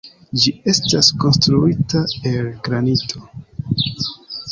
Ĝi 0.43 0.51
estas 0.71 1.09
konstruita 1.23 2.01
el 2.31 2.47
granito. 2.69 3.23